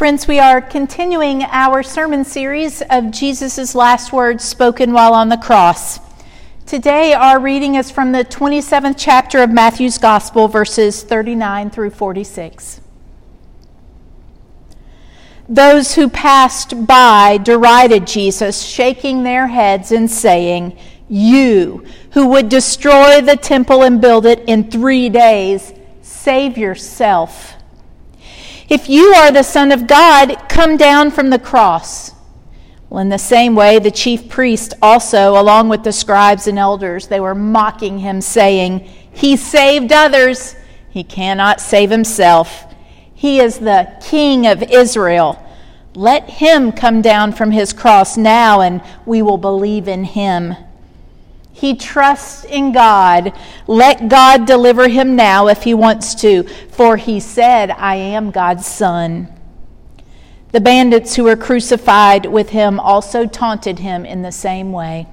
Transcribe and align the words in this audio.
Friends, 0.00 0.26
we 0.26 0.38
are 0.38 0.62
continuing 0.62 1.42
our 1.42 1.82
sermon 1.82 2.24
series 2.24 2.80
of 2.88 3.10
Jesus' 3.10 3.74
last 3.74 4.14
words 4.14 4.42
spoken 4.42 4.94
while 4.94 5.12
on 5.12 5.28
the 5.28 5.36
cross. 5.36 6.00
Today, 6.64 7.12
our 7.12 7.38
reading 7.38 7.74
is 7.74 7.90
from 7.90 8.10
the 8.10 8.24
27th 8.24 8.94
chapter 8.96 9.42
of 9.42 9.50
Matthew's 9.50 9.98
Gospel, 9.98 10.48
verses 10.48 11.02
39 11.02 11.68
through 11.68 11.90
46. 11.90 12.80
Those 15.50 15.94
who 15.94 16.08
passed 16.08 16.86
by 16.86 17.36
derided 17.36 18.06
Jesus, 18.06 18.62
shaking 18.62 19.22
their 19.22 19.48
heads 19.48 19.92
and 19.92 20.10
saying, 20.10 20.78
You, 21.10 21.84
who 22.12 22.26
would 22.28 22.48
destroy 22.48 23.20
the 23.20 23.36
temple 23.36 23.82
and 23.82 24.00
build 24.00 24.24
it 24.24 24.44
in 24.46 24.70
three 24.70 25.10
days, 25.10 25.74
save 26.00 26.56
yourself. 26.56 27.59
If 28.70 28.88
you 28.88 29.12
are 29.14 29.32
the 29.32 29.42
Son 29.42 29.72
of 29.72 29.88
God, 29.88 30.48
come 30.48 30.76
down 30.76 31.10
from 31.10 31.30
the 31.30 31.40
cross. 31.40 32.12
Well, 32.88 33.00
in 33.00 33.08
the 33.08 33.18
same 33.18 33.56
way, 33.56 33.80
the 33.80 33.90
chief 33.90 34.28
priest 34.28 34.74
also, 34.80 35.32
along 35.32 35.68
with 35.70 35.82
the 35.82 35.90
scribes 35.90 36.46
and 36.46 36.56
elders, 36.56 37.08
they 37.08 37.18
were 37.18 37.34
mocking 37.34 37.98
him, 37.98 38.20
saying, 38.20 38.88
He 39.12 39.36
saved 39.36 39.90
others, 39.90 40.54
he 40.88 41.02
cannot 41.02 41.60
save 41.60 41.90
himself. 41.90 42.72
He 43.12 43.40
is 43.40 43.58
the 43.58 43.92
King 44.00 44.46
of 44.46 44.62
Israel. 44.62 45.44
Let 45.96 46.30
him 46.30 46.70
come 46.70 47.02
down 47.02 47.32
from 47.32 47.50
his 47.50 47.72
cross 47.72 48.16
now, 48.16 48.60
and 48.60 48.82
we 49.04 49.20
will 49.20 49.36
believe 49.36 49.88
in 49.88 50.04
him. 50.04 50.54
He 51.60 51.76
trusts 51.76 52.44
in 52.44 52.72
God. 52.72 53.34
Let 53.66 54.08
God 54.08 54.46
deliver 54.46 54.88
him 54.88 55.14
now 55.14 55.48
if 55.48 55.62
he 55.62 55.74
wants 55.74 56.14
to, 56.22 56.44
for 56.70 56.96
he 56.96 57.20
said, 57.20 57.70
I 57.72 57.96
am 57.96 58.30
God's 58.30 58.66
son. 58.66 59.28
The 60.52 60.60
bandits 60.62 61.16
who 61.16 61.24
were 61.24 61.36
crucified 61.36 62.24
with 62.24 62.48
him 62.48 62.80
also 62.80 63.26
taunted 63.26 63.80
him 63.80 64.06
in 64.06 64.22
the 64.22 64.32
same 64.32 64.72
way. 64.72 65.06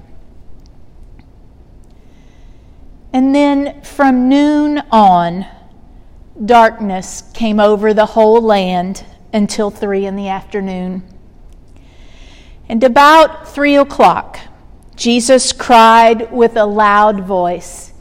And 3.12 3.34
then 3.34 3.82
from 3.82 4.30
noon 4.30 4.78
on, 4.90 5.44
darkness 6.42 7.24
came 7.34 7.60
over 7.60 7.92
the 7.92 8.06
whole 8.06 8.40
land 8.40 9.04
until 9.34 9.70
three 9.70 10.06
in 10.06 10.16
the 10.16 10.28
afternoon. 10.28 11.02
And 12.70 12.82
about 12.82 13.46
three 13.50 13.76
o'clock, 13.76 14.40
Jesus 14.98 15.52
cried 15.52 16.32
with 16.32 16.56
a 16.56 16.66
loud 16.66 17.20
voice, 17.20 17.92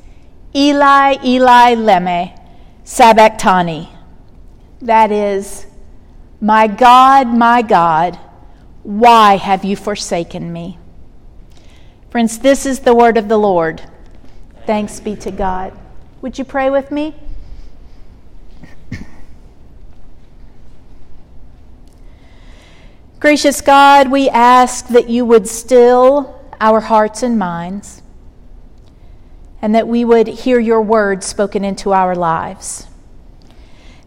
Eli, 0.56 1.18
Eli, 1.24 1.76
lema, 1.76 2.42
sabachthani. 2.84 3.90
That 4.82 5.12
is, 5.12 5.68
My 6.42 6.66
God, 6.66 7.28
my 7.28 7.62
God, 7.62 8.16
why 8.82 9.38
have 9.38 9.64
you 9.64 9.76
forsaken 9.76 10.52
me? 10.52 10.80
Friends, 12.10 12.40
this 12.40 12.66
is 12.66 12.80
the 12.80 12.96
word 12.96 13.16
of 13.18 13.28
the 13.28 13.38
Lord. 13.38 13.84
Thanks 14.66 15.00
be 15.00 15.16
to 15.18 15.30
God. 15.30 15.78
Would 16.24 16.40
you 16.40 16.46
pray 16.46 16.72
with 16.72 16.90
me? 16.92 17.14
Gracious 23.20 23.62
God, 23.62 24.10
we 24.10 24.30
ask 24.30 24.88
that 24.88 25.10
you 25.10 25.26
would 25.26 25.48
still 25.48 26.37
our 26.60 26.80
hearts 26.80 27.24
and 27.24 27.38
minds, 27.38 28.02
and 29.62 29.74
that 29.76 29.88
we 29.88 30.06
would 30.06 30.28
hear 30.28 30.60
your 30.60 30.82
words 30.82 31.26
spoken 31.26 31.64
into 31.64 31.94
our 31.94 32.16
lives. 32.16 32.88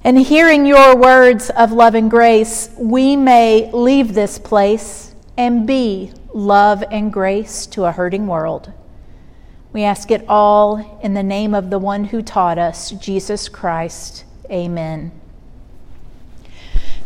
And 0.02 0.19
hearing 0.19 0.64
your 0.64 0.97
words 0.97 1.50
of 1.50 1.72
love 1.72 1.94
and 1.94 2.10
grace, 2.10 2.70
we 2.78 3.16
may 3.16 3.70
leave 3.72 4.14
this 4.14 4.38
place 4.38 5.14
and 5.36 5.66
be 5.66 6.12
love 6.32 6.82
and 6.91 7.12
grace 7.12 7.66
to 7.66 7.84
a 7.84 7.92
hurting 7.92 8.26
world. 8.26 8.72
We 9.72 9.84
ask 9.84 10.10
it 10.10 10.25
all 10.28 10.98
in 11.02 11.14
the 11.14 11.22
name 11.22 11.54
of 11.54 11.70
the 11.70 11.78
one 11.78 12.04
who 12.04 12.22
taught 12.22 12.58
us, 12.58 12.91
Jesus 12.92 13.48
Christ. 13.48 14.25
Amen. 14.50 15.12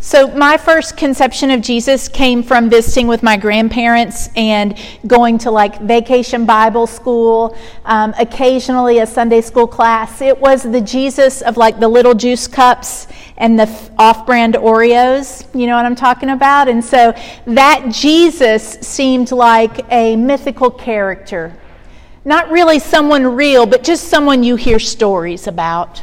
So, 0.04 0.26
my 0.28 0.58
first 0.58 0.98
conception 0.98 1.50
of 1.50 1.62
Jesus 1.62 2.08
came 2.08 2.42
from 2.42 2.68
visiting 2.68 3.06
with 3.06 3.22
my 3.22 3.38
grandparents 3.38 4.28
and 4.36 4.78
going 5.06 5.38
to 5.38 5.50
like 5.50 5.80
vacation 5.80 6.44
Bible 6.44 6.86
school, 6.86 7.56
um, 7.86 8.12
occasionally 8.18 8.98
a 8.98 9.06
Sunday 9.06 9.40
school 9.40 9.66
class. 9.66 10.20
It 10.20 10.38
was 10.38 10.62
the 10.62 10.82
Jesus 10.82 11.40
of 11.40 11.56
like 11.56 11.80
the 11.80 11.88
little 11.88 12.12
juice 12.12 12.46
cups 12.46 13.06
and 13.38 13.58
the 13.58 13.66
off 13.96 14.26
brand 14.26 14.56
Oreos. 14.56 15.48
You 15.58 15.66
know 15.66 15.74
what 15.74 15.86
I'm 15.86 15.96
talking 15.96 16.28
about? 16.28 16.68
And 16.68 16.84
so 16.84 17.14
that 17.46 17.86
Jesus 17.90 18.72
seemed 18.82 19.32
like 19.32 19.90
a 19.90 20.16
mythical 20.16 20.70
character. 20.70 21.56
Not 22.26 22.50
really 22.50 22.78
someone 22.78 23.24
real, 23.34 23.64
but 23.64 23.82
just 23.82 24.08
someone 24.08 24.42
you 24.42 24.56
hear 24.56 24.78
stories 24.78 25.46
about. 25.46 26.02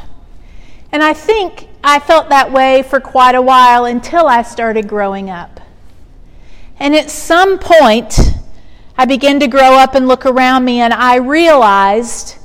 And 0.90 1.04
I 1.04 1.12
think 1.12 1.68
I 1.84 1.98
felt 1.98 2.28
that 2.28 2.52
way 2.52 2.82
for 2.82 3.00
quite 3.00 3.34
a 3.34 3.42
while 3.42 3.84
until 3.84 4.26
I 4.26 4.42
started 4.42 4.88
growing 4.88 5.30
up. 5.30 5.60
And 6.78 6.94
at 6.94 7.10
some 7.10 7.58
point, 7.58 8.18
I 8.96 9.04
began 9.04 9.40
to 9.40 9.48
grow 9.48 9.74
up 9.74 9.94
and 9.94 10.06
look 10.06 10.24
around 10.24 10.64
me, 10.64 10.80
and 10.80 10.92
I 10.92 11.16
realized 11.16 12.36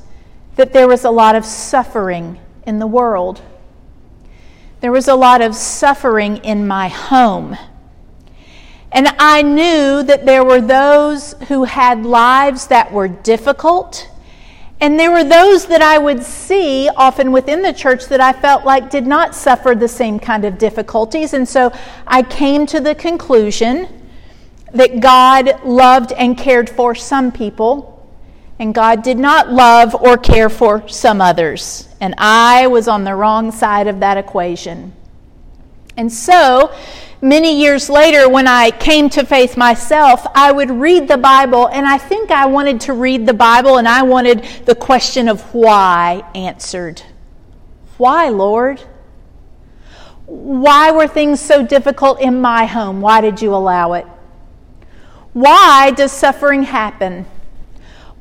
that 0.55 0.73
there 0.73 0.87
was 0.87 1.03
a 1.03 1.11
lot 1.11 1.35
of 1.35 1.45
suffering 1.45 2.39
in 2.65 2.79
the 2.79 2.87
world. 2.87 3.41
There 4.81 4.91
was 4.91 5.07
a 5.07 5.15
lot 5.15 5.41
of 5.41 5.55
suffering 5.55 6.37
in 6.37 6.67
my 6.67 6.87
home. 6.87 7.57
And 8.91 9.07
I 9.19 9.41
knew 9.41 10.01
that 10.03 10.25
there 10.25 10.43
were 10.43 10.61
those 10.61 11.33
who 11.47 11.65
had 11.65 12.05
lives 12.05 12.67
that 12.67 12.91
were 12.91 13.07
difficult 13.07 14.09
and 14.79 14.99
there 14.99 15.11
were 15.11 15.23
those 15.23 15.65
that 15.67 15.81
I 15.81 15.97
would 15.97 16.21
see 16.21 16.87
often 16.89 17.31
within 17.31 17.63
the 17.63 17.73
church 17.73 18.05
that 18.07 18.21
I 18.21 18.31
felt 18.31 18.63
like 18.63 18.91
did 18.91 19.07
not 19.07 19.33
suffer 19.33 19.73
the 19.73 19.87
same 19.87 20.19
kind 20.19 20.45
of 20.45 20.59
difficulties. 20.59 21.33
And 21.33 21.47
so 21.47 21.73
I 22.05 22.21
came 22.21 22.67
to 22.67 22.79
the 22.79 22.93
conclusion 22.93 23.87
that 24.73 24.99
God 24.99 25.63
loved 25.65 26.11
and 26.11 26.37
cared 26.37 26.69
for 26.69 26.93
some 26.93 27.31
people, 27.31 28.07
and 28.59 28.75
God 28.75 29.01
did 29.01 29.17
not 29.17 29.51
love 29.51 29.95
or 29.95 30.17
care 30.17 30.49
for 30.49 30.87
some 30.87 31.21
others. 31.21 31.87
And 31.99 32.13
I 32.19 32.67
was 32.67 32.87
on 32.87 33.03
the 33.03 33.15
wrong 33.15 33.51
side 33.51 33.87
of 33.87 33.99
that 34.01 34.17
equation. 34.17 34.93
And 35.95 36.13
so 36.13 36.71
many 37.21 37.59
years 37.59 37.89
later, 37.89 38.29
when 38.29 38.47
I 38.47 38.71
came 38.71 39.09
to 39.11 39.25
faith 39.25 39.57
myself, 39.57 40.25
I 40.35 40.51
would 40.51 40.71
read 40.71 41.07
the 41.07 41.17
Bible, 41.17 41.67
and 41.67 41.85
I 41.85 41.97
think 41.97 42.31
I 42.31 42.45
wanted 42.45 42.81
to 42.81 42.93
read 42.93 43.25
the 43.25 43.33
Bible, 43.33 43.77
and 43.77 43.87
I 43.87 44.03
wanted 44.03 44.43
the 44.65 44.75
question 44.75 45.27
of 45.27 45.41
why 45.53 46.23
answered. 46.35 47.01
Why, 47.97 48.29
Lord? 48.29 48.81
Why 50.25 50.91
were 50.91 51.07
things 51.07 51.39
so 51.39 51.65
difficult 51.65 52.19
in 52.19 52.41
my 52.41 52.65
home? 52.65 53.01
Why 53.01 53.21
did 53.21 53.41
you 53.41 53.55
allow 53.55 53.93
it? 53.93 54.05
Why 55.33 55.91
does 55.91 56.11
suffering 56.11 56.63
happen? 56.63 57.25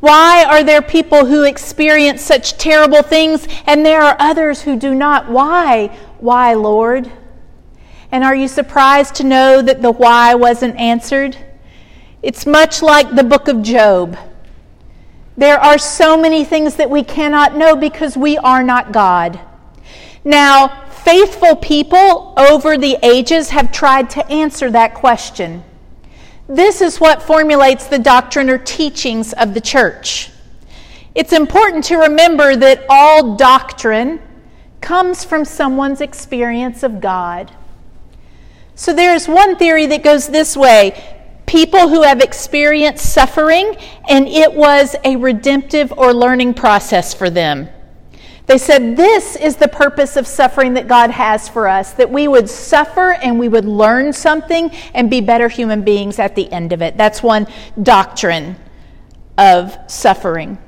Why 0.01 0.45
are 0.45 0.63
there 0.63 0.83
people 0.83 1.25
who 1.25 1.43
experience 1.43 2.23
such 2.23 2.59
terrible 2.59 3.03
things 3.03 3.49
and 3.67 3.85
there 3.85 4.03
are 4.03 4.17
others 4.21 4.63
who 4.63 4.79
do 4.79 4.95
not? 4.95 5.29
Why? 5.29 5.89
Why, 6.21 6.55
Lord? 6.55 7.11
And 8.17 8.25
are 8.25 8.35
you 8.35 8.49
surprised 8.49 9.17
to 9.17 9.25
know 9.25 9.61
that 9.61 9.83
the 9.83 9.91
why 9.91 10.35
wasn't 10.37 10.77
answered? 10.77 11.37
It's 12.23 12.47
much 12.47 12.81
like 12.81 13.15
the 13.15 13.23
book 13.23 13.47
of 13.47 13.61
Job. 13.61 14.17
There 15.37 15.61
are 15.61 15.77
so 15.77 16.17
many 16.17 16.43
things 16.43 16.77
that 16.77 16.89
we 16.89 17.05
cannot 17.05 17.59
know 17.59 17.77
because 17.77 18.17
we 18.17 18.39
are 18.39 18.63
not 18.63 18.91
God. 18.91 19.39
Now, 20.25 20.87
faithful 20.89 21.57
people 21.57 22.33
over 22.39 22.79
the 22.79 22.97
ages 23.03 23.51
have 23.51 23.71
tried 23.71 24.09
to 24.09 24.27
answer 24.29 24.71
that 24.71 24.95
question. 24.95 25.63
This 26.49 26.81
is 26.81 26.99
what 26.99 27.23
formulates 27.23 27.87
the 27.87 27.99
doctrine 27.99 28.49
or 28.49 28.57
teachings 28.57 29.35
of 29.35 29.53
the 29.53 29.61
church. 29.61 30.31
It's 31.15 31.35
important 31.35 31.85
to 31.85 31.99
remember 31.99 32.57
that 32.57 32.87
all 32.89 33.37
doctrine 33.37 34.23
comes 34.81 35.23
from 35.23 35.45
someone's 35.45 36.01
experience 36.01 36.83
of 36.83 37.03
God. 37.03 37.53
So 38.77 38.93
there's 38.93 39.27
one 39.27 39.57
theory 39.57 39.87
that 39.87 40.05
goes 40.05 40.29
this 40.29 40.55
way 40.57 41.15
people 41.47 41.89
who 41.89 42.03
have 42.03 42.21
experienced 42.21 43.13
suffering, 43.13 43.77
and 44.09 44.29
it 44.29 44.53
was 44.53 44.95
a 45.05 45.17
redemptive 45.17 45.93
or 45.97 46.13
learning 46.13 46.53
process 46.53 47.15
for 47.15 47.31
them. 47.31 47.69
They 48.45 48.59
said, 48.59 48.97
This 48.97 49.35
is 49.35 49.57
the 49.57 49.69
purpose 49.69 50.17
of 50.17 50.27
suffering 50.27 50.75
that 50.75 50.89
God 50.89 51.11
has 51.11 51.49
for 51.49 51.67
us, 51.69 51.93
that 51.93 52.11
we 52.11 52.29
would 52.29 52.51
suffer 52.51 53.15
and 53.15 53.39
we 53.39 53.49
would 53.49 53.65
learn 53.65 54.13
something 54.13 54.71
and 54.93 55.09
be 55.09 55.23
better 55.23 55.49
human 55.49 55.83
beings 55.83 56.19
at 56.19 56.35
the 56.35 56.53
end 56.53 56.75
of 56.75 56.83
it. 56.83 56.99
That's 56.99 57.23
one 57.23 57.47
doctrine 57.83 58.57
of 59.39 59.77
suffering. 59.87 60.59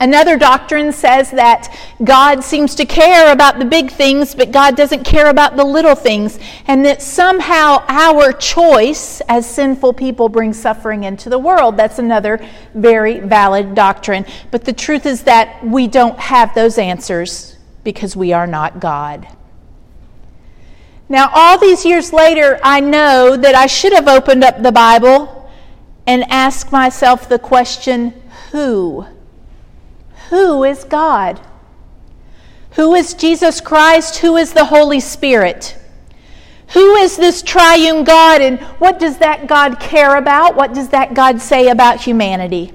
Another 0.00 0.36
doctrine 0.36 0.92
says 0.92 1.30
that 1.30 1.72
God 2.02 2.42
seems 2.42 2.74
to 2.74 2.84
care 2.84 3.32
about 3.32 3.60
the 3.60 3.64
big 3.64 3.92
things, 3.92 4.34
but 4.34 4.50
God 4.50 4.76
doesn't 4.76 5.04
care 5.04 5.30
about 5.30 5.56
the 5.56 5.64
little 5.64 5.94
things, 5.94 6.38
and 6.66 6.84
that 6.84 7.00
somehow 7.00 7.84
our 7.88 8.32
choice 8.32 9.22
as 9.28 9.48
sinful 9.48 9.92
people 9.92 10.28
brings 10.28 10.60
suffering 10.60 11.04
into 11.04 11.30
the 11.30 11.38
world. 11.38 11.76
That's 11.76 12.00
another 12.00 12.44
very 12.74 13.20
valid 13.20 13.76
doctrine. 13.76 14.26
But 14.50 14.64
the 14.64 14.72
truth 14.72 15.06
is 15.06 15.22
that 15.22 15.64
we 15.64 15.86
don't 15.86 16.18
have 16.18 16.54
those 16.54 16.76
answers 16.76 17.56
because 17.84 18.16
we 18.16 18.32
are 18.32 18.48
not 18.48 18.80
God. 18.80 19.28
Now, 21.08 21.30
all 21.32 21.56
these 21.56 21.84
years 21.84 22.12
later, 22.12 22.58
I 22.64 22.80
know 22.80 23.36
that 23.36 23.54
I 23.54 23.66
should 23.66 23.92
have 23.92 24.08
opened 24.08 24.42
up 24.42 24.60
the 24.60 24.72
Bible 24.72 25.48
and 26.06 26.24
asked 26.30 26.72
myself 26.72 27.28
the 27.28 27.38
question 27.38 28.12
who? 28.50 29.06
Who 30.34 30.64
is 30.64 30.82
God? 30.82 31.40
Who 32.72 32.96
is 32.96 33.14
Jesus 33.14 33.60
Christ? 33.60 34.16
Who 34.16 34.36
is 34.36 34.52
the 34.52 34.64
Holy 34.64 34.98
Spirit? 34.98 35.78
Who 36.72 36.96
is 36.96 37.16
this 37.16 37.40
triune 37.40 38.02
God 38.02 38.40
and 38.40 38.58
what 38.80 38.98
does 38.98 39.18
that 39.18 39.46
God 39.46 39.78
care 39.78 40.16
about? 40.16 40.56
What 40.56 40.74
does 40.74 40.88
that 40.88 41.14
God 41.14 41.40
say 41.40 41.68
about 41.68 42.00
humanity? 42.00 42.72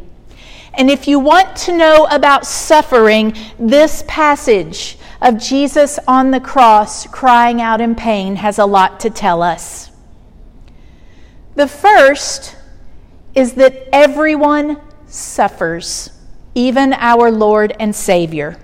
And 0.73 0.89
if 0.89 1.05
you 1.05 1.19
want 1.19 1.53
to 1.57 1.75
know 1.75 2.05
about 2.05 2.45
suffering, 2.45 3.35
this 3.59 4.05
passage 4.07 4.97
of 5.21 5.37
Jesus 5.37 5.99
on 6.07 6.31
the 6.31 6.39
cross 6.39 7.07
crying 7.07 7.61
out 7.61 7.81
in 7.81 7.93
pain 7.93 8.37
has 8.37 8.57
a 8.57 8.65
lot 8.65 9.01
to 9.01 9.09
tell 9.09 9.43
us. 9.43 9.91
The 11.55 11.67
first 11.67 12.55
is 13.35 13.55
that 13.55 13.89
everyone 13.91 14.79
suffers 15.07 16.11
even 16.55 16.93
our 16.93 17.31
Lord 17.31 17.75
and 17.79 17.95
Savior. 17.95 18.57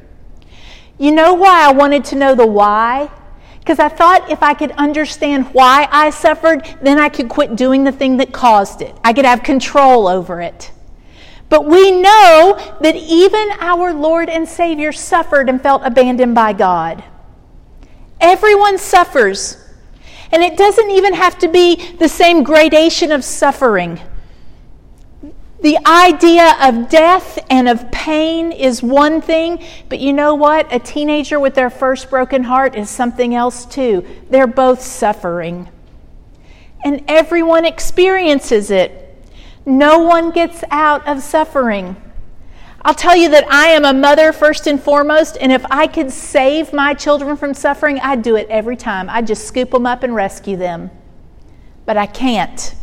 You 0.98 1.12
know 1.12 1.34
why 1.34 1.68
I 1.68 1.72
wanted 1.72 2.06
to 2.06 2.16
know 2.16 2.36
the 2.36 2.48
why? 2.48 3.10
Because 3.60 3.80
I 3.80 3.90
thought 3.90 4.30
if 4.30 4.44
I 4.44 4.54
could 4.54 4.72
understand 4.72 5.48
why 5.54 5.88
I 5.92 6.12
suffered, 6.12 6.78
then 6.82 7.00
I 7.00 7.10
could 7.10 7.30
quit 7.30 7.56
doing 7.56 7.84
the 7.84 7.92
thing 7.92 8.18
that 8.18 8.32
caused 8.32 8.82
it. 8.82 8.96
I 9.04 9.12
could 9.12 9.26
have 9.26 9.44
control 9.44 10.08
over 10.08 10.40
it. 10.42 10.72
But 11.50 11.66
we 11.66 11.92
know 11.92 12.58
that 12.82 12.96
even 12.96 13.50
our 13.60 13.94
Lord 13.94 14.30
and 14.30 14.48
Savior 14.48 14.92
suffered 14.92 15.50
and 15.50 15.62
felt 15.62 15.84
abandoned 15.84 16.36
by 16.36 16.54
God. 16.54 17.04
Everyone 18.20 18.78
suffers. 18.78 19.58
And 20.32 20.44
it 20.44 20.58
doesn't 20.58 20.90
even 20.92 21.14
have 21.14 21.38
to 21.40 21.48
be 21.48 21.94
the 21.94 22.10
same 22.10 22.44
gradation 22.44 23.12
of 23.12 23.24
suffering. 23.24 24.00
The 25.66 25.80
idea 25.88 26.56
of 26.62 26.90
death 26.90 27.44
and 27.50 27.68
of 27.68 27.90
pain 27.90 28.52
is 28.52 28.84
one 28.84 29.20
thing, 29.20 29.66
but 29.90 30.00
you 30.00 30.14
know 30.14 30.36
what? 30.36 30.72
A 30.72 30.78
teenager 30.78 31.40
with 31.40 31.56
their 31.56 31.72
first 31.72 32.12
broken 32.12 32.44
heart 32.44 32.76
is 32.76 32.88
something 32.88 33.34
else 33.34 33.66
too. 33.66 34.06
They're 34.30 34.46
both 34.46 34.80
suffering. 34.80 35.68
And 36.84 37.04
everyone 37.08 37.66
experiences 37.66 38.70
it. 38.70 39.28
No 39.66 39.98
one 39.98 40.30
gets 40.30 40.64
out 40.70 41.08
of 41.08 41.24
suffering. 41.24 41.96
I'll 42.84 42.94
tell 42.94 43.16
you 43.16 43.30
that 43.30 43.52
I 43.52 43.70
am 43.70 43.86
a 43.86 43.94
mother 43.94 44.34
first 44.34 44.68
and 44.68 44.80
foremost, 44.80 45.36
and 45.42 45.52
if 45.52 45.66
I 45.72 45.88
could 45.88 46.12
save 46.12 46.74
my 46.74 46.94
children 46.94 47.36
from 47.36 47.56
suffering, 47.56 48.00
I'd 48.02 48.22
do 48.22 48.36
it 48.36 48.48
every 48.52 48.78
time. 48.78 49.10
I'd 49.10 49.26
just 49.26 49.48
scoop 49.48 49.72
them 49.72 49.88
up 49.88 50.04
and 50.04 50.14
rescue 50.14 50.58
them. 50.58 50.92
But 51.88 51.98
I 51.98 52.06
can't 52.06 52.76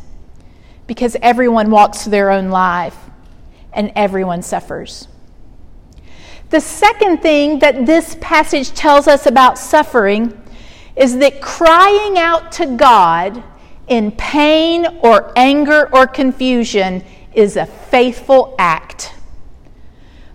because 0.93 1.17
everyone 1.23 1.71
walks 1.71 2.05
their 2.05 2.31
own 2.31 2.51
life 2.51 2.95
and 3.73 3.91
everyone 3.97 4.43
suffers. 4.43 5.09
The 6.51 6.61
second 6.61 7.23
thing 7.23 7.61
that 7.61 7.87
this 7.87 8.15
passage 8.21 8.73
tells 8.73 9.09
us 9.09 9.25
about 9.25 9.57
suffering 9.57 10.39
is 10.95 11.17
that 11.17 11.41
crying 11.41 12.19
out 12.19 12.53
to 12.53 12.77
God 12.77 13.43
in 13.89 14.13
pain 14.13 14.87
or 15.01 15.33
anger 15.35 15.89
or 15.95 16.07
confusion 16.07 17.03
is 17.33 17.57
a 17.57 17.65
faithful 17.65 18.55
act. 18.59 19.15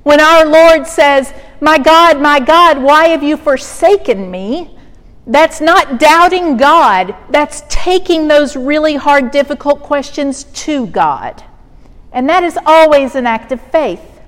When 0.02 0.20
our 0.20 0.44
Lord 0.44 0.88
says, 0.88 1.36
My 1.62 1.78
God, 1.78 2.20
my 2.20 2.40
God, 2.40 2.82
why 2.82 3.10
have 3.10 3.22
you 3.22 3.38
forsaken 3.38 4.32
me? 4.32 4.76
That's 5.28 5.60
not 5.60 6.00
doubting 6.00 6.56
God. 6.56 7.14
That's 7.30 7.64
taking 7.68 8.30
those 8.30 8.56
really 8.56 8.96
hard, 8.96 9.30
difficult 9.32 9.82
questions 9.82 10.46
to 10.46 10.88
God. 10.88 11.44
And 12.14 12.30
that 12.30 12.44
is 12.44 12.58
always 12.66 13.14
an 13.16 13.28
act 13.28 13.52
of 13.52 13.62
faith. 13.62 14.22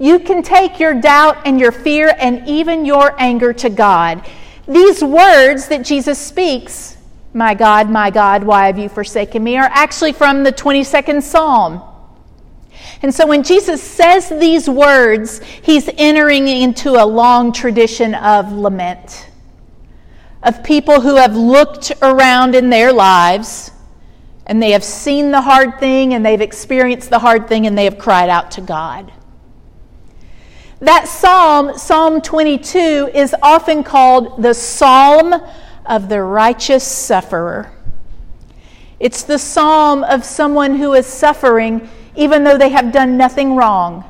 You 0.00 0.18
can 0.18 0.42
take 0.42 0.80
your 0.80 0.94
doubt 0.94 1.46
and 1.46 1.60
your 1.60 1.70
fear 1.70 2.14
and 2.18 2.46
even 2.48 2.84
your 2.84 3.14
anger 3.20 3.52
to 3.52 3.70
God. 3.70 4.28
These 4.66 5.02
words 5.04 5.68
that 5.68 5.84
Jesus 5.84 6.18
speaks, 6.18 6.96
my 7.32 7.54
God, 7.54 7.88
my 7.88 8.10
God, 8.10 8.42
why 8.42 8.66
have 8.66 8.78
you 8.78 8.88
forsaken 8.88 9.44
me, 9.44 9.56
are 9.56 9.70
actually 9.72 10.12
from 10.12 10.42
the 10.42 10.52
22nd 10.52 11.22
Psalm. 11.22 11.82
And 13.02 13.14
so 13.14 13.26
when 13.26 13.44
Jesus 13.44 13.80
says 13.80 14.28
these 14.28 14.68
words, 14.68 15.40
he's 15.62 15.88
entering 15.96 16.48
into 16.48 16.90
a 17.02 17.06
long 17.06 17.52
tradition 17.52 18.14
of 18.16 18.50
lament 18.50 19.29
of 20.42 20.64
people 20.64 21.00
who 21.00 21.16
have 21.16 21.36
looked 21.36 21.92
around 22.02 22.54
in 22.54 22.70
their 22.70 22.92
lives 22.92 23.70
and 24.46 24.62
they 24.62 24.70
have 24.72 24.82
seen 24.82 25.30
the 25.30 25.40
hard 25.40 25.78
thing 25.78 26.14
and 26.14 26.24
they've 26.24 26.40
experienced 26.40 27.10
the 27.10 27.18
hard 27.18 27.46
thing 27.48 27.66
and 27.66 27.76
they 27.76 27.84
have 27.84 27.98
cried 27.98 28.28
out 28.28 28.50
to 28.52 28.60
God. 28.60 29.12
That 30.80 31.08
psalm, 31.08 31.76
Psalm 31.76 32.22
22, 32.22 33.10
is 33.14 33.34
often 33.42 33.84
called 33.84 34.42
the 34.42 34.54
Psalm 34.54 35.34
of 35.84 36.08
the 36.08 36.22
Righteous 36.22 36.84
Sufferer. 36.84 37.70
It's 38.98 39.22
the 39.22 39.38
psalm 39.38 40.04
of 40.04 40.24
someone 40.24 40.76
who 40.76 40.94
is 40.94 41.06
suffering 41.06 41.88
even 42.16 42.44
though 42.44 42.58
they 42.58 42.70
have 42.70 42.92
done 42.92 43.16
nothing 43.16 43.56
wrong, 43.56 44.04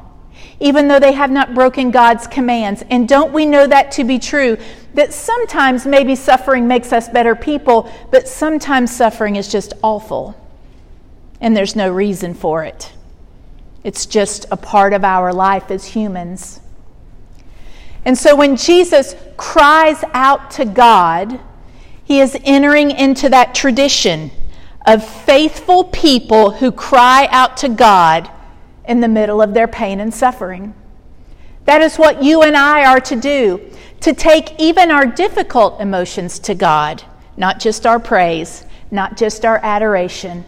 even 0.59 0.89
though 0.89 0.99
they 0.99 1.13
have 1.13 1.31
not 1.31 1.55
broken 1.55 1.91
God's 1.91 2.27
commands. 2.27 2.83
And 2.91 3.09
don't 3.09 3.33
we 3.33 3.47
know 3.47 3.67
that 3.67 3.93
to 3.93 4.05
be 4.05 4.19
true? 4.19 4.57
That 4.95 5.13
sometimes 5.13 5.87
maybe 5.87 6.17
suffering 6.17 6.67
makes 6.67 6.93
us 6.93 7.09
better 7.09 7.35
people, 7.35 7.91
but 8.11 8.29
sometimes 8.29 8.95
suffering 8.95 9.37
is 9.37 9.49
just 9.49 9.73
awful 9.83 10.37
and 11.41 11.57
there's 11.57 11.75
no 11.75 11.91
reason 11.91 12.35
for 12.35 12.65
it. 12.65 12.93
It's 13.83 14.05
just 14.07 14.47
a 14.51 14.57
part 14.57 14.93
of 14.93 15.05
our 15.05 15.33
life 15.33 15.71
as 15.71 15.87
humans. 15.87 16.61
And 18.05 18.17
so 18.17 18.37
when 18.37 18.57
Jesus 18.57 19.15
cries 19.37 20.05
out 20.13 20.51
to 20.53 20.65
God, 20.65 21.41
he 22.05 22.21
is 22.21 22.37
entering 22.45 22.91
into 22.91 23.29
that 23.31 23.55
tradition 23.55 24.31
of 24.87 25.07
faithful 25.07 25.85
people 25.85 26.51
who 26.51 26.73
cry 26.73 27.29
out 27.31 27.57
to 27.59 27.69
God 27.69 28.31
in 28.85 29.01
the 29.01 29.09
middle 29.09 29.41
of 29.41 29.55
their 29.55 29.69
pain 29.69 30.01
and 30.01 30.13
suffering. 30.13 30.75
That 31.71 31.83
is 31.83 31.99
what 32.01 32.21
you 32.21 32.43
and 32.43 32.57
I 32.57 32.85
are 32.85 32.99
to 33.03 33.15
do 33.15 33.61
to 34.01 34.13
take 34.13 34.59
even 34.59 34.91
our 34.91 35.07
difficult 35.07 35.81
emotions 35.81 36.41
to 36.41 36.55
God, 36.57 37.05
not 37.37 37.61
just 37.61 37.87
our 37.87 38.01
praise, 38.01 38.65
not 38.91 39.17
just 39.17 39.45
our 39.45 39.61
adoration, 39.63 40.45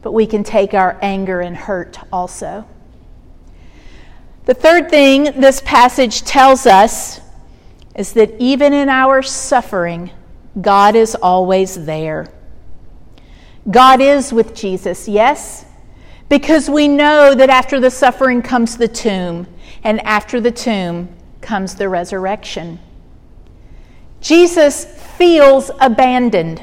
but 0.00 0.12
we 0.12 0.26
can 0.26 0.42
take 0.42 0.72
our 0.72 0.98
anger 1.02 1.42
and 1.42 1.54
hurt 1.54 1.98
also. 2.10 2.66
The 4.46 4.54
third 4.54 4.88
thing 4.88 5.38
this 5.38 5.60
passage 5.60 6.22
tells 6.22 6.64
us 6.64 7.20
is 7.94 8.14
that 8.14 8.34
even 8.40 8.72
in 8.72 8.88
our 8.88 9.20
suffering, 9.20 10.12
God 10.58 10.96
is 10.96 11.14
always 11.14 11.84
there. 11.84 12.32
God 13.70 14.00
is 14.00 14.32
with 14.32 14.54
Jesus, 14.54 15.08
yes, 15.08 15.66
because 16.30 16.70
we 16.70 16.88
know 16.88 17.34
that 17.34 17.50
after 17.50 17.80
the 17.80 17.90
suffering 17.90 18.40
comes 18.40 18.78
the 18.78 18.88
tomb, 18.88 19.46
and 19.84 20.00
after 20.00 20.40
the 20.40 20.50
tomb 20.50 21.08
comes 21.42 21.74
the 21.74 21.88
resurrection. 21.88 22.80
Jesus 24.20 24.86
feels 25.16 25.70
abandoned. 25.78 26.62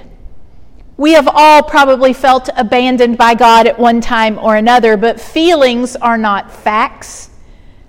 We 0.97 1.13
have 1.13 1.29
all 1.31 1.63
probably 1.63 2.13
felt 2.13 2.49
abandoned 2.57 3.17
by 3.17 3.35
God 3.35 3.67
at 3.67 3.79
one 3.79 4.01
time 4.01 4.39
or 4.39 4.55
another, 4.55 4.97
but 4.97 5.21
feelings 5.21 5.95
are 5.95 6.17
not 6.17 6.51
facts. 6.51 7.29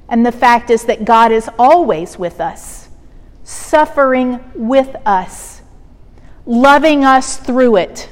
And 0.09 0.25
the 0.25 0.33
fact 0.33 0.69
is 0.69 0.85
that 0.85 1.07
God 1.07 1.33
is 1.33 1.49
always 1.59 2.19
with 2.19 2.39
us, 2.41 2.91
suffering 3.45 4.41
with 4.55 4.95
us, 5.07 5.63
loving 6.45 7.05
us 7.05 7.39
through 7.39 7.77
it. 7.77 8.12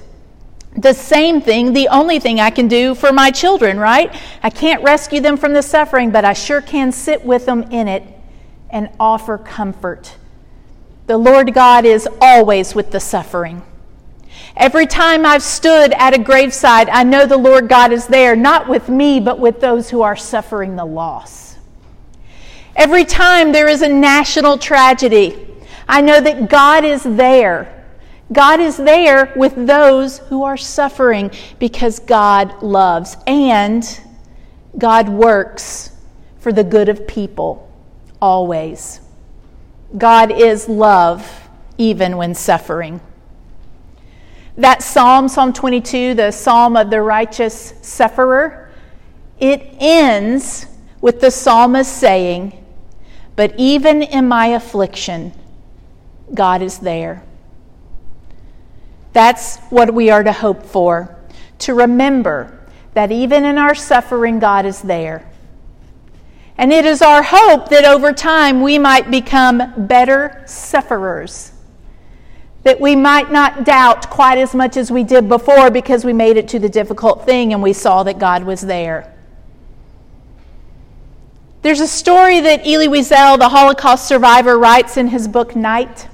The 0.81 0.95
same 0.95 1.43
thing, 1.43 1.75
the 1.75 1.89
only 1.89 2.19
thing 2.19 2.41
I 2.41 2.49
can 2.49 2.67
do 2.67 2.95
for 2.95 3.13
my 3.13 3.31
children, 3.31 3.79
right? 3.79 4.19
I 4.43 4.49
can't 4.49 4.83
rescue 4.83 5.21
them 5.21 5.37
from 5.37 5.53
the 5.53 5.63
suffering, 5.63 6.11
but 6.11 6.25
I 6.25 6.33
sure 6.33 6.63
can 6.63 6.91
sit 6.91 7.23
with 7.23 7.45
them 7.45 7.65
in 7.65 7.87
it 7.87 8.03
and 8.71 8.89
offer 8.99 9.37
comfort. 9.37 10.17
The 11.07 11.19
Lord 11.19 11.53
God 11.53 11.85
is 11.85 12.09
always 12.23 12.75
with 12.75 12.93
the 12.93 13.01
suffering. 13.01 13.63
Every 14.57 14.87
time 14.87 15.27
I've 15.27 15.43
stood 15.43 15.93
at 15.93 16.15
a 16.15 16.19
graveside, 16.19 16.89
I 16.89 17.03
know 17.03 17.27
the 17.27 17.37
Lord 17.37 17.69
God 17.69 17.93
is 17.93 18.07
there, 18.07 18.35
not 18.35 18.67
with 18.67 18.89
me, 18.89 19.21
but 19.21 19.39
with 19.39 19.61
those 19.61 19.91
who 19.91 20.01
are 20.01 20.17
suffering 20.17 20.77
the 20.77 20.87
loss. 20.87 21.59
Every 22.75 23.05
time 23.05 23.53
there 23.53 23.69
is 23.69 23.83
a 23.83 23.89
national 23.89 24.57
tragedy, 24.57 25.47
I 25.87 26.01
know 26.01 26.23
that 26.23 26.49
God 26.49 26.87
is 26.87 27.03
there. 27.03 27.80
God 28.33 28.61
is 28.61 28.77
there 28.77 29.33
with 29.35 29.67
those 29.67 30.19
who 30.19 30.45
are 30.45 30.57
suffering 30.57 31.31
because 31.59 31.99
God 31.99 32.63
loves 32.63 33.17
and 33.27 33.85
God 34.79 35.09
works 35.09 35.91
for 36.39 36.53
the 36.53 36.63
good 36.63 36.89
of 36.89 37.09
people 37.09 37.69
always. 38.23 39.01
God 39.97 40.31
is 40.31 40.69
love 40.69 41.49
even 41.77 42.17
when 42.17 42.35
suffering. 42.35 43.01
That 44.57 44.83
psalm, 44.83 45.29
Psalm 45.29 45.53
22, 45.53 46.15
the 46.15 46.31
psalm 46.31 46.77
of 46.77 46.91
the 46.91 47.01
righteous 47.01 47.75
sufferer, 47.83 48.71
it 49.41 49.75
ends 49.81 50.67
with 51.01 51.21
the 51.21 51.31
psalmist 51.31 51.97
saying, 51.97 52.65
But 53.35 53.55
even 53.57 54.03
in 54.03 54.29
my 54.29 54.49
affliction, 54.49 55.33
God 56.33 56.63
is 56.63 56.79
there. 56.79 57.25
That's 59.21 59.59
what 59.69 59.93
we 59.93 60.09
are 60.09 60.23
to 60.23 60.33
hope 60.33 60.65
for, 60.65 61.15
to 61.59 61.75
remember 61.75 62.59
that 62.95 63.13
even 63.13 63.45
in 63.45 63.59
our 63.59 63.75
suffering, 63.75 64.39
God 64.39 64.65
is 64.65 64.81
there. 64.81 65.31
And 66.57 66.73
it 66.73 66.87
is 66.87 67.03
our 67.03 67.23
hope 67.23 67.69
that 67.69 67.85
over 67.85 68.15
time 68.15 68.63
we 68.63 68.79
might 68.79 69.11
become 69.11 69.75
better 69.87 70.43
sufferers. 70.47 71.53
That 72.63 72.81
we 72.81 72.97
might 72.97 73.31
not 73.31 73.65
doubt 73.65 74.09
quite 74.09 74.39
as 74.39 74.55
much 74.55 74.79
as 74.79 74.91
we 74.91 75.05
did 75.05 75.29
before 75.29 75.71
because 75.71 76.03
we 76.03 76.15
made 76.15 76.39
it 76.39 76.49
to 76.49 76.59
the 76.59 76.71
difficult 76.71 77.27
thing 77.27 77.53
and 77.53 77.63
we 77.63 77.75
saw 77.75 78.03
that 78.05 78.19
God 78.19 78.45
was 78.45 78.63
there. 78.63 79.15
There's 81.61 81.81
a 81.81 81.87
story 81.87 82.41
that 82.41 82.67
Elie 82.67 82.89
Wiesel, 82.89 83.39
the 83.39 83.51
Holocaust 83.51 84.09
survivor, 84.09 84.59
writes 84.59 84.97
in 84.97 85.09
his 85.09 85.29
book 85.29 85.55
Night. 85.55 86.09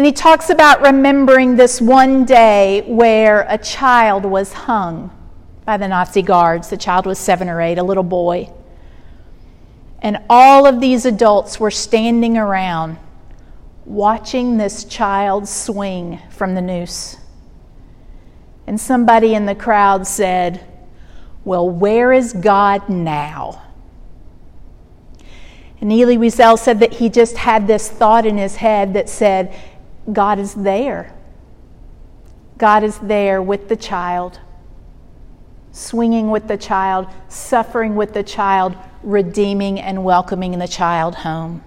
And 0.00 0.06
he 0.06 0.12
talks 0.12 0.48
about 0.48 0.80
remembering 0.80 1.56
this 1.56 1.78
one 1.78 2.24
day 2.24 2.82
where 2.86 3.44
a 3.50 3.58
child 3.58 4.24
was 4.24 4.50
hung 4.50 5.14
by 5.66 5.76
the 5.76 5.88
Nazi 5.88 6.22
guards. 6.22 6.70
The 6.70 6.78
child 6.78 7.04
was 7.04 7.18
seven 7.18 7.50
or 7.50 7.60
eight, 7.60 7.76
a 7.76 7.82
little 7.82 8.02
boy. 8.02 8.50
And 10.00 10.22
all 10.30 10.64
of 10.64 10.80
these 10.80 11.04
adults 11.04 11.60
were 11.60 11.70
standing 11.70 12.38
around 12.38 12.96
watching 13.84 14.56
this 14.56 14.84
child 14.84 15.46
swing 15.46 16.18
from 16.30 16.54
the 16.54 16.62
noose. 16.62 17.18
And 18.66 18.80
somebody 18.80 19.34
in 19.34 19.44
the 19.44 19.54
crowd 19.54 20.06
said, 20.06 20.66
well, 21.44 21.68
where 21.68 22.10
is 22.10 22.32
God 22.32 22.88
now? 22.88 23.60
And 25.82 25.92
Elie 25.92 26.16
Wiesel 26.16 26.58
said 26.58 26.80
that 26.80 26.94
he 26.94 27.10
just 27.10 27.36
had 27.36 27.66
this 27.66 27.90
thought 27.90 28.24
in 28.24 28.38
his 28.38 28.56
head 28.56 28.94
that 28.94 29.10
said, 29.10 29.54
God 30.12 30.38
is 30.38 30.54
there. 30.54 31.14
God 32.58 32.84
is 32.84 32.98
there 32.98 33.40
with 33.40 33.68
the 33.68 33.76
child, 33.76 34.38
swinging 35.72 36.30
with 36.30 36.46
the 36.46 36.58
child, 36.58 37.06
suffering 37.28 37.96
with 37.96 38.12
the 38.12 38.22
child, 38.22 38.76
redeeming 39.02 39.80
and 39.80 40.04
welcoming 40.04 40.58
the 40.58 40.68
child 40.68 41.14
home. 41.16 41.64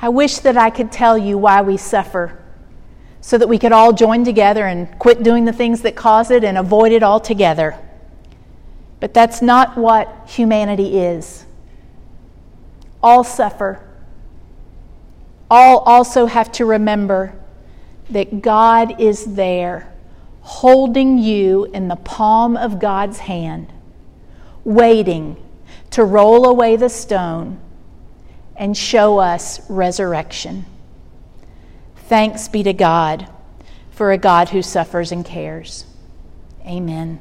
I 0.00 0.10
wish 0.10 0.38
that 0.40 0.56
I 0.58 0.68
could 0.68 0.92
tell 0.92 1.16
you 1.16 1.38
why 1.38 1.62
we 1.62 1.76
suffer 1.76 2.42
so 3.22 3.38
that 3.38 3.48
we 3.48 3.58
could 3.58 3.72
all 3.72 3.92
join 3.92 4.24
together 4.24 4.66
and 4.66 4.98
quit 4.98 5.22
doing 5.22 5.46
the 5.46 5.52
things 5.52 5.80
that 5.82 5.96
cause 5.96 6.30
it 6.30 6.44
and 6.44 6.58
avoid 6.58 6.92
it 6.92 7.02
altogether. 7.02 7.76
But 9.00 9.14
that's 9.14 9.42
not 9.42 9.76
what 9.76 10.28
humanity 10.28 10.98
is. 10.98 11.46
All 13.02 13.24
suffer. 13.24 13.85
All 15.50 15.78
also 15.78 16.26
have 16.26 16.50
to 16.52 16.64
remember 16.64 17.34
that 18.10 18.42
God 18.42 19.00
is 19.00 19.34
there, 19.34 19.92
holding 20.40 21.18
you 21.18 21.64
in 21.66 21.88
the 21.88 21.96
palm 21.96 22.56
of 22.56 22.80
God's 22.80 23.18
hand, 23.18 23.72
waiting 24.64 25.36
to 25.90 26.04
roll 26.04 26.46
away 26.46 26.76
the 26.76 26.88
stone 26.88 27.60
and 28.56 28.76
show 28.76 29.18
us 29.18 29.68
resurrection. 29.70 30.66
Thanks 31.96 32.48
be 32.48 32.62
to 32.62 32.72
God 32.72 33.28
for 33.90 34.12
a 34.12 34.18
God 34.18 34.50
who 34.50 34.62
suffers 34.62 35.12
and 35.12 35.24
cares. 35.24 35.84
Amen. 36.64 37.20